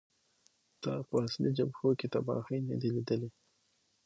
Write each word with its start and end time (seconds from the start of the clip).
تا 0.81 0.93
په 1.07 1.15
اصلي 1.25 1.51
جبهو 1.57 1.89
کې 1.99 2.07
تباهۍ 2.13 2.59
نه 2.69 2.75
دي 2.81 2.89
لیدلې 2.95 3.29